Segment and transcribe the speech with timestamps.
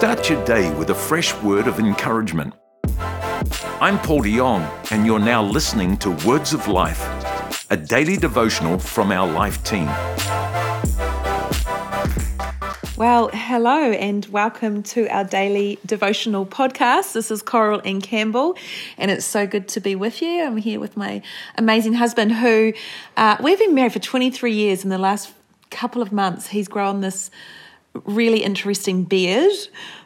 [0.00, 2.54] Start your day with a fresh word of encouragement.
[3.82, 7.02] I'm Paul de Jong, and you're now listening to Words of Life,
[7.70, 9.84] a daily devotional from our life team.
[12.96, 17.12] Well, hello and welcome to our daily devotional podcast.
[17.12, 18.56] This is Coral and Campbell,
[18.96, 20.42] and it's so good to be with you.
[20.42, 21.20] I'm here with my
[21.56, 22.72] amazing husband, who
[23.18, 24.82] uh, we've been married for 23 years.
[24.82, 25.30] In the last
[25.68, 27.30] couple of months, he's grown this
[28.04, 29.52] really interesting beard.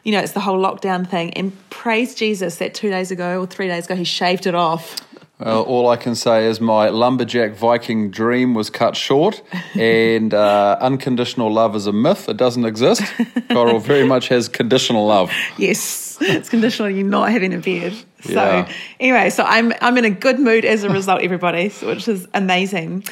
[0.03, 1.33] You know, it's the whole lockdown thing.
[1.33, 4.97] And praise Jesus that two days ago or three days ago, he shaved it off.
[5.39, 9.41] Well, all I can say is my lumberjack Viking dream was cut short,
[9.73, 12.29] and uh, unconditional love is a myth.
[12.29, 13.03] It doesn't exist.
[13.49, 15.31] Coral very much has conditional love.
[15.57, 17.93] Yes, it's conditional you not having a beard.
[18.21, 18.71] So Yeah.
[18.99, 23.03] anyway, so I'm I'm in a good mood as a result, everybody, which is amazing.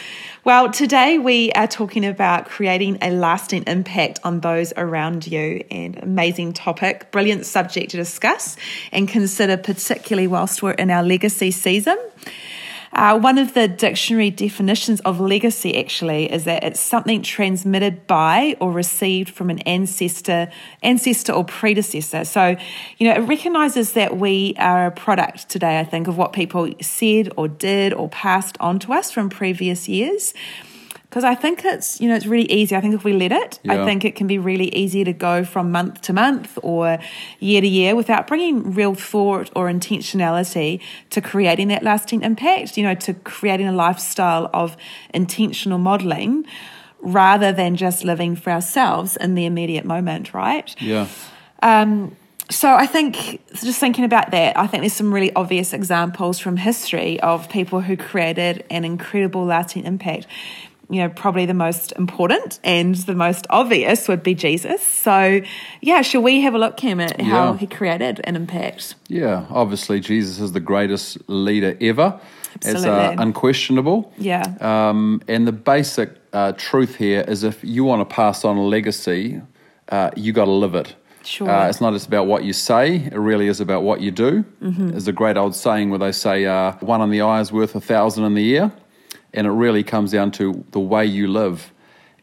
[0.46, 5.98] Well, today we are talking about creating a lasting impact on those around you, and
[6.04, 8.58] amazing topic, brilliant subject to discuss
[8.92, 11.98] and consider, particularly whilst we're in our legacy season.
[12.94, 18.55] Uh, one of the dictionary definitions of legacy actually is that it's something transmitted by
[18.59, 20.47] or received from an ancestor,
[20.83, 22.23] ancestor or predecessor.
[22.23, 22.55] So,
[22.99, 26.71] you know, it recognizes that we are a product today, I think, of what people
[26.81, 30.36] said or did or passed on to us from previous years.
[31.14, 32.75] Because I think it's, you know, it's really easy.
[32.75, 35.45] I think if we let it, I think it can be really easy to go
[35.45, 36.97] from month to month or
[37.39, 42.83] year to year without bringing real thought or intentionality to creating that lasting impact, you
[42.83, 44.75] know, to creating a lifestyle of
[45.14, 46.47] intentional modeling
[47.02, 50.73] rather than just living for ourselves in the immediate moment, right?
[50.81, 51.08] Yeah.
[51.61, 52.17] Um,
[52.50, 56.58] so I think just thinking about that, I think there's some really obvious examples from
[56.58, 60.25] history of people who created an incredible lasting impact.
[60.89, 64.86] You know, probably the most important and the most obvious would be Jesus.
[64.86, 65.42] So,
[65.81, 67.58] yeah, shall we have a look, Cam, at how Yeah.
[67.58, 68.95] he created an impact?
[69.08, 69.45] Yeah.
[69.50, 72.20] Obviously, Jesus is the greatest leader ever.
[72.55, 72.82] Absolutely.
[72.82, 74.11] It's uh, unquestionable.
[74.17, 74.44] Yeah.
[74.60, 78.64] Um, and the basic uh, truth here is if you want to pass on a
[78.64, 79.42] legacy,
[79.89, 80.95] uh, you got to live it.
[81.23, 81.50] Sure.
[81.50, 84.44] Uh, it's not just about what you say, it really is about what you do.
[84.61, 84.89] Mm-hmm.
[84.89, 87.73] There's a great old saying where they say, uh, one in the eye is worth
[87.76, 88.71] a thousand in the ear.
[89.33, 91.71] And it really comes down to the way you live.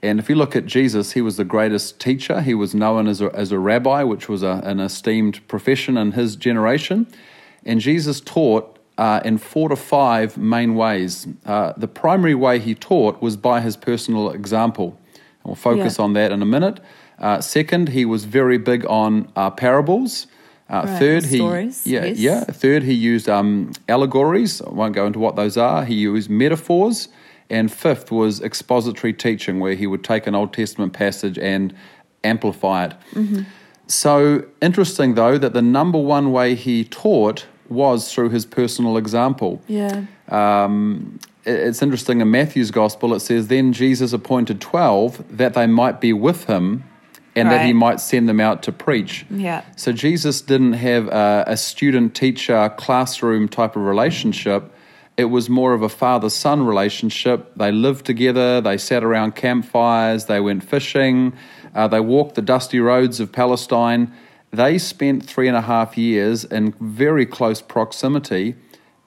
[0.03, 2.41] And if you look at Jesus, he was the greatest teacher.
[2.41, 6.13] He was known as a, as a rabbi, which was a, an esteemed profession in
[6.13, 7.07] his generation.
[7.67, 11.27] And Jesus taught uh, in four to five main ways.
[11.45, 14.99] Uh, the primary way he taught was by his personal example.
[15.15, 16.05] And we'll focus Yeah.
[16.05, 16.81] on that in a minute.
[17.19, 20.27] Uh, second, he was very big on uh, parables.
[20.71, 22.19] Uh, Right, third, he stories, yeah yes.
[22.19, 22.45] yeah.
[22.45, 24.63] Third, he used um, allegories.
[24.63, 25.85] I won't go into what those are.
[25.85, 27.09] He used metaphors.
[27.51, 31.75] And fifth was expository teaching, where he would take an Old Testament passage and
[32.23, 32.95] amplify it.
[33.13, 33.43] Mm-hmm.
[33.89, 39.61] So interesting, though, that the number one way he taught was through his personal example.
[39.67, 40.05] Yeah.
[40.29, 46.01] Um, it's interesting in Matthew's gospel, it says, Then Jesus appointed 12 that they might
[46.01, 46.85] be with him
[47.37, 49.25] and that he might send them out to preach.
[49.31, 49.65] Yeah.
[49.77, 54.73] So Jesus didn't have a, a student teacher classroom type of relationship.
[55.17, 57.53] It was more of a father son relationship.
[57.55, 61.35] They lived together, they sat around campfires, they went fishing,
[61.75, 64.13] uh, they walked the dusty roads of Palestine.
[64.51, 68.57] They spent three and a half years in very close proximity.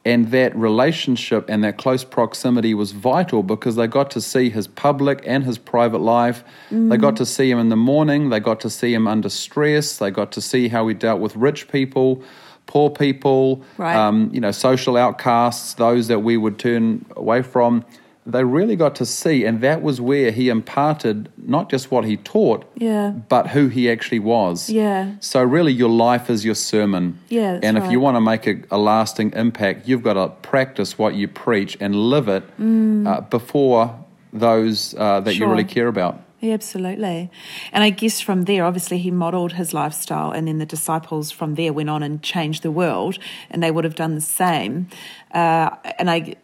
[0.05, 4.67] And that relationship and that close proximity was vital because they got to see his
[4.67, 6.43] public and his private life.
[6.71, 8.29] They got to see him in the morning.
[8.29, 9.97] They got to see him under stress.
[9.97, 12.21] They got to see how he dealt with rich people,
[12.65, 13.95] poor people, Right.
[13.95, 17.85] um, you know, social outcasts, those that we would turn away from.
[18.25, 22.15] They really got to see, and that was where he imparted not just what he
[22.15, 23.09] taught, Yeah.
[23.27, 24.69] but who he actually was.
[24.69, 25.11] Yeah.
[25.19, 27.19] So really, your life is your sermon.
[27.27, 30.97] Yeah, and if you want to make a, a lasting impact, you've got to practice
[30.97, 33.93] what you preach and live it uh, before
[34.31, 35.51] those uh, that you Mm.
[35.51, 36.21] Really care about.
[36.39, 37.29] Yeah, absolutely.
[37.71, 41.55] And I guess from there, obviously, he modeled his lifestyle, and then the disciples from
[41.55, 43.17] there went on and changed the world,
[43.49, 44.87] and they would have done the same.
[45.33, 45.69] Uh,
[45.99, 46.35] and I,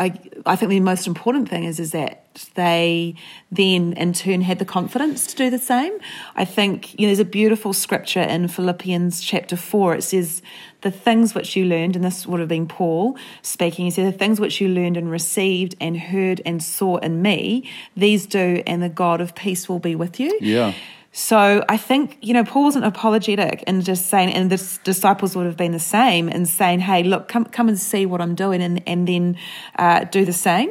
[0.00, 2.24] I, I think the most important thing is is that
[2.54, 3.14] they
[3.52, 5.92] then in turn had the confidence to do the same.
[6.34, 9.94] I think you know there's a beautiful scripture in Philippians chapter four.
[9.94, 10.40] It says,
[10.80, 13.84] "The things which you learned," and this would have been Paul speaking.
[13.84, 17.68] He said, "The things which you learned and received and heard and saw in me,
[17.94, 20.72] these do, and the God of peace will be with you." Yeah.
[21.12, 25.46] So I think, you know, Paul wasn't apologetic in just saying, and the disciples would
[25.46, 28.62] have been the same in saying, hey, look, come, come and see what I'm doing
[28.62, 29.36] and, and then
[29.76, 30.70] uh, do the same.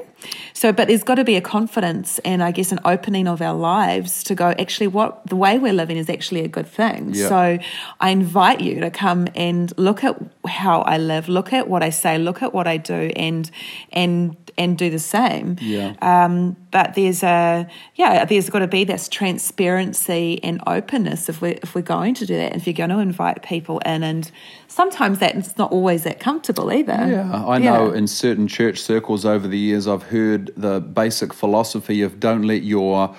[0.53, 3.53] So, but there's got to be a confidence and I guess an opening of our
[3.53, 7.13] lives to go, actually, what the way we're living is actually a good thing.
[7.13, 7.29] Yeah.
[7.29, 7.59] So,
[7.99, 11.89] I invite you to come and look at how I live, look at what I
[11.89, 13.49] say, look at what I do, and
[13.91, 15.57] and and do the same.
[15.61, 15.95] Yeah.
[16.01, 21.51] Um, but there's a yeah, there's got to be this transparency and openness if we
[21.63, 22.55] if we're going to do that.
[22.55, 24.29] If you're going to invite people in, and
[24.67, 26.93] sometimes that's not always that comfortable either.
[26.93, 27.97] Yeah, I know Yeah.
[27.97, 32.63] in certain church circles over the years, I've heard the basic philosophy of don't let
[32.63, 33.15] your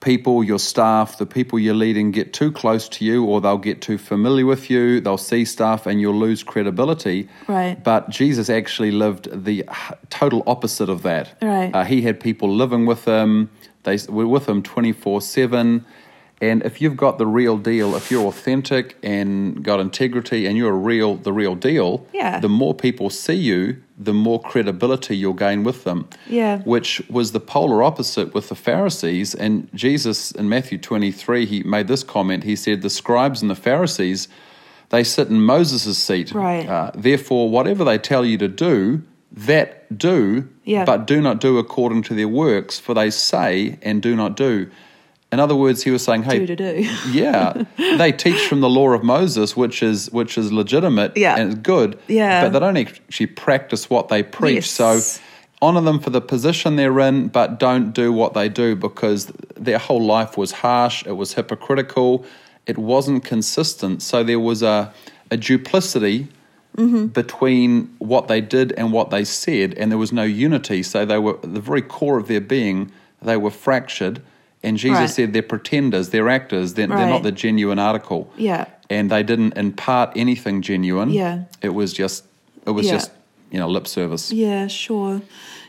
[0.00, 3.80] people, your staff, the people you're leading get too close to you or they'll get
[3.80, 5.00] too familiar with you.
[5.00, 7.28] They'll see stuff and you'll lose credibility.
[7.46, 7.82] Right.
[7.82, 9.64] But Jesus actually lived the
[10.10, 11.36] total opposite of that.
[11.42, 11.74] Right.
[11.74, 13.50] Uh, he had people living with him,
[13.84, 15.84] they were with him 24 7.
[16.40, 20.72] And if you've got the real deal, if you're authentic and got integrity and you're
[20.72, 22.38] real, the real deal, Yeah.
[22.38, 26.06] the more people see you, the more credibility you'll gain with them.
[26.28, 26.58] Yeah.
[26.58, 29.34] Which was the polar opposite with the Pharisees.
[29.34, 32.44] And Jesus in Matthew 23, he made this comment.
[32.44, 34.28] He said, The scribes and the Pharisees,
[34.90, 36.32] they sit in Moses' seat.
[36.32, 36.68] Right.
[36.68, 39.02] Uh, therefore, whatever they tell you to do,
[39.32, 40.84] that do, Yeah.
[40.84, 44.68] but do not do according to their works, for they say and do not do.
[45.30, 46.88] In other words, he was saying, "Hey, Do to do.
[47.10, 51.36] yeah, they teach from the law of Moses, which is which is legitimate Yeah.
[51.36, 51.98] and good.
[52.08, 52.44] Yeah.
[52.44, 54.54] but they don't actually practice what they preach.
[54.54, 54.70] Yes.
[54.70, 55.20] So
[55.60, 59.78] honor them for the position they're in, but don't do what they do because their
[59.78, 61.04] whole life was harsh.
[61.06, 62.24] It was hypocritical.
[62.66, 64.02] It wasn't consistent.
[64.02, 64.92] So there was a
[65.30, 66.28] a duplicity
[66.76, 67.06] mm-hmm.
[67.08, 70.82] between what they did and what they said, and there was no unity.
[70.82, 72.90] So they were the very core of their being.
[73.20, 74.22] They were fractured.
[74.62, 75.10] And Jesus Right.
[75.10, 78.28] said they're pretenders, they're actors, they're, they're not the genuine article.
[78.36, 78.64] Yeah.
[78.90, 81.10] And they didn't impart anything genuine.
[81.10, 81.44] Yeah.
[81.62, 82.24] It was just
[82.66, 82.92] it was Yeah.
[82.92, 83.10] just,
[83.50, 84.32] you know, lip service.
[84.32, 85.22] Yeah, sure.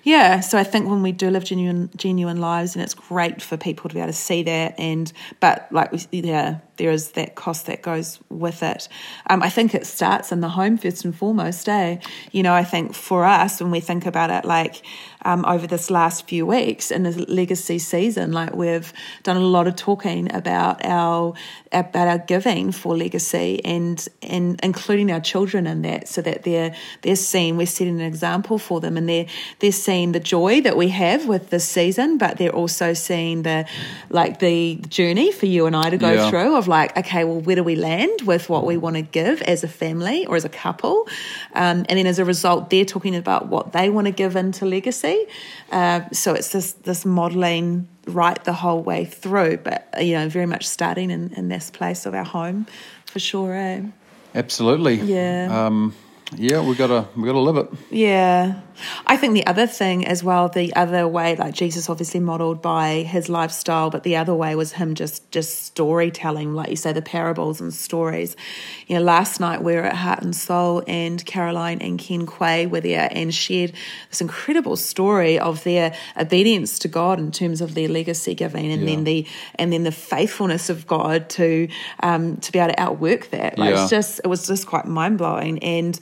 [0.03, 3.57] Yeah, so I think when we do live genuine genuine lives, and it's great for
[3.57, 7.35] people to be able to see that, and but like we, yeah, there is that
[7.35, 8.89] cost that goes with it.
[9.29, 11.69] Um, I think it starts in the home first and foremost.
[11.69, 11.97] Eh,
[12.31, 14.81] you know, I think for us when we think about it, like
[15.25, 18.91] um, over this last few weeks in the legacy season, like we've
[19.23, 21.33] done a lot of talking about our
[21.71, 26.73] about our giving for legacy and and including our children in that, so that they're
[27.03, 29.27] they're seeing we're setting an example for them, and they're
[29.59, 33.67] they're seeing the joy that we have with this season, but they're also seeing the
[34.09, 36.29] like the journey for you and I to go Yeah.
[36.29, 39.41] through of like, okay, well, where do we land with what we want to give
[39.41, 41.07] as a family or as a couple?
[41.53, 44.65] Um, and then as a result, they're talking about what they want to give into
[44.65, 45.25] legacy.
[45.71, 50.45] Uh, so it's this this modeling right the whole way through, but you know, very
[50.45, 52.65] much starting in, in this place of our home,
[53.05, 53.53] for sure.
[53.53, 53.81] Eh?
[54.35, 54.95] Absolutely.
[54.95, 55.65] Yeah.
[55.65, 55.93] Um,
[56.35, 57.69] yeah, we gotta we gotta live it.
[57.89, 58.61] Yeah.
[59.07, 63.03] I think the other thing as well, the other way, like Jesus obviously modeled by
[63.03, 67.01] his lifestyle, but the other way was him just just storytelling, like you say, the
[67.01, 68.35] parables and stories.
[68.87, 72.67] You know, last night we were at Heart and Soul and Caroline and Ken Quay
[72.67, 73.73] were there and shared
[74.09, 78.81] this incredible story of their obedience to God in terms of their legacy giving and
[78.81, 78.95] Yeah.
[78.95, 79.25] then the
[79.55, 81.67] and then the faithfulness of God to
[82.01, 83.57] um to be able to outwork that.
[83.57, 83.81] Like Yeah.
[83.81, 85.99] it's just it was just quite mind blowing and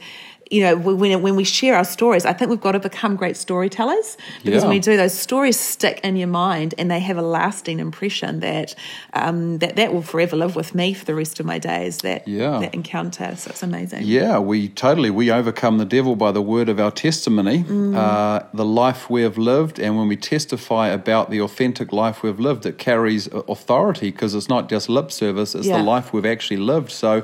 [0.51, 3.37] you know, when when we share our stories, I think we've got to become great
[3.37, 7.21] storytellers because when we do, those stories stick in your mind and they have a
[7.21, 8.75] lasting impression that
[9.13, 11.99] um, that that will forever live with me for the rest of my days.
[11.99, 12.59] That Yeah.
[12.59, 14.03] that encounter, so it's amazing.
[14.03, 18.65] Yeah, we totally we overcome the devil by the word of our testimony, uh, the
[18.65, 22.77] life we have lived, and when we testify about the authentic life we've lived, it
[22.77, 25.77] carries authority because it's not just lip service; it's Yeah.
[25.77, 26.91] the life we've actually lived.
[26.91, 27.23] So.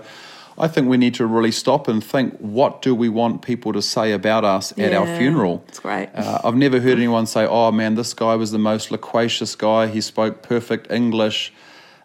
[0.58, 3.82] I think we need to really stop and think what do we want people to
[3.82, 5.64] say about us at our funeral?
[5.68, 6.10] it's great.
[6.14, 9.88] Uh, I've never heard anyone say, oh man, this guy was the most loquacious guy.
[9.88, 11.52] He spoke perfect English.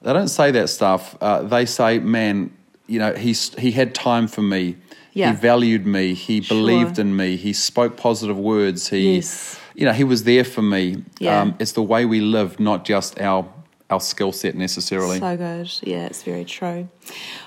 [0.02, 1.16] They don't say that stuff.
[1.20, 2.50] Uh, they say, man,
[2.86, 4.76] you know, he's, he had time for me.
[5.12, 5.32] Yeah.
[5.32, 6.14] He valued me.
[6.14, 6.56] He Sure.
[6.56, 7.36] believed in me.
[7.36, 8.88] He spoke positive words.
[8.88, 9.58] He, Yes.
[9.74, 11.02] you know, he was there for me.
[11.26, 13.46] Um, it's the way we live, not just our,
[13.90, 15.18] our skill set necessarily.
[15.18, 15.72] So good.
[15.82, 16.88] Yeah, it's very true.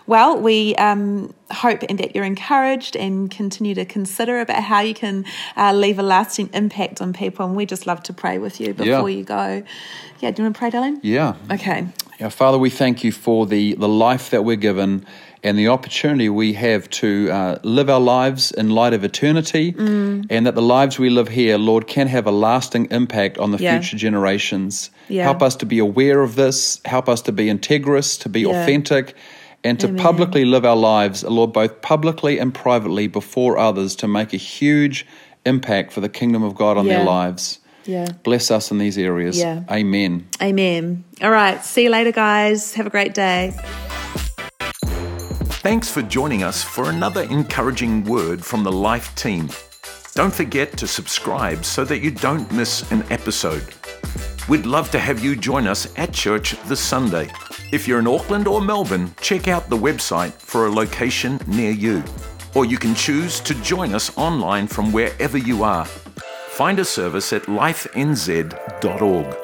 [0.07, 4.93] Well, we um, hope and that you're encouraged and continue to consider about how you
[4.95, 7.45] can uh, leave a lasting impact on people.
[7.45, 9.17] And we just love to pray with you before Yeah.
[9.17, 9.63] you go.
[10.19, 10.99] Yeah, do you want to pray, darling?
[11.03, 11.35] yeah.
[11.51, 11.87] Okay.
[12.29, 15.05] Father, we thank you for the, the life that we're given
[15.43, 20.27] and the opportunity we have to uh, live our lives in light of eternity, Mm.
[20.29, 23.57] and that the lives we live here, Lord, can have a lasting impact on the
[23.57, 23.79] Yeah.
[23.79, 24.91] future generations.
[25.09, 25.23] Yeah.
[25.23, 28.49] Help us to be aware of this, help us to be integrous, to be Yeah.
[28.49, 29.15] authentic,
[29.63, 29.99] and to Amen.
[30.03, 35.05] publicly live our lives, Lord, both publicly and privately before others to make a huge
[35.45, 37.57] impact for the kingdom of God on their lives.
[37.85, 38.07] Yeah.
[38.23, 39.37] Bless us in these areas.
[39.37, 39.63] Yeah.
[39.69, 40.27] Amen.
[40.41, 41.03] Amen.
[41.21, 41.63] All right.
[41.63, 42.73] See you later, guys.
[42.75, 43.53] Have a great day.
[45.63, 49.49] Thanks for joining us for another encouraging word from the Life team.
[50.15, 53.63] Don't forget to subscribe so that you don't miss an episode.
[54.49, 57.29] We'd love to have you join us at church this Sunday.
[57.71, 62.03] If you're in Auckland or Melbourne, check out the website for a location near you.
[62.55, 65.87] Or you can choose to join us online from wherever you are.
[66.61, 69.40] Find a service at lifenz.org.